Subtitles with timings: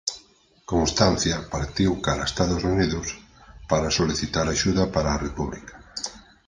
[0.73, 3.07] Constancia partiu cara a Estados Unidos
[3.69, 5.75] para solicitar axuda para a República.